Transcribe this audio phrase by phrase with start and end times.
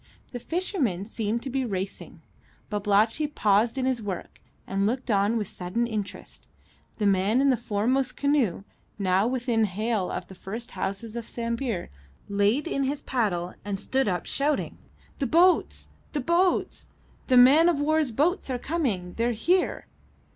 [0.31, 2.23] The fishermen seemed to be racing.
[2.71, 6.47] Babalatchi paused in his work, and looked on with sudden interest.
[6.97, 8.63] The man in the foremost canoe,
[8.97, 11.89] now within hail of the first houses of Sambir,
[12.27, 14.79] laid in his paddle and stood up shouting
[15.19, 15.89] "The boats!
[16.13, 16.87] the boats!
[17.27, 19.13] The man of war's boats are coming!
[19.17, 19.85] They are here!"